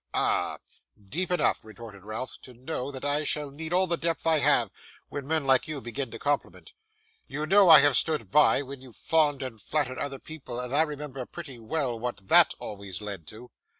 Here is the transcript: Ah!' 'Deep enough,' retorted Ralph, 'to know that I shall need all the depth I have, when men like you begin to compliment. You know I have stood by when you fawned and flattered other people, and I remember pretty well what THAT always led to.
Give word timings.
Ah!' 0.15 0.57
'Deep 0.99 1.29
enough,' 1.29 1.63
retorted 1.63 2.03
Ralph, 2.03 2.39
'to 2.41 2.55
know 2.55 2.89
that 2.89 3.05
I 3.05 3.23
shall 3.23 3.51
need 3.51 3.71
all 3.71 3.85
the 3.85 3.97
depth 3.97 4.25
I 4.25 4.39
have, 4.39 4.71
when 5.09 5.27
men 5.27 5.43
like 5.45 5.67
you 5.67 5.79
begin 5.79 6.09
to 6.09 6.17
compliment. 6.17 6.73
You 7.27 7.45
know 7.45 7.69
I 7.69 7.81
have 7.81 7.95
stood 7.95 8.31
by 8.31 8.63
when 8.63 8.81
you 8.81 8.93
fawned 8.93 9.43
and 9.43 9.61
flattered 9.61 9.99
other 9.99 10.17
people, 10.17 10.59
and 10.59 10.75
I 10.75 10.81
remember 10.81 11.23
pretty 11.27 11.59
well 11.59 11.99
what 11.99 12.29
THAT 12.29 12.55
always 12.57 12.99
led 12.99 13.27
to. 13.27 13.51